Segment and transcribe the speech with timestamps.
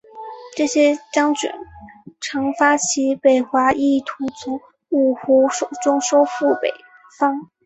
[0.57, 1.51] 这些将军
[2.19, 6.73] 常发起北伐意图从五胡手中收复北
[7.19, 7.51] 方。